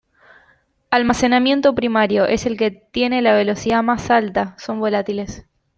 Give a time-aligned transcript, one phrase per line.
[0.89, 5.45] Almacenamiento primario: Es el que tiene la velocidad más alta, son volátiles.